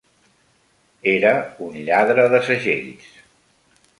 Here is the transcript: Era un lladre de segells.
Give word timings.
Era 1.11 1.33
un 1.67 1.77
lladre 1.89 2.27
de 2.33 2.41
segells. 2.49 3.13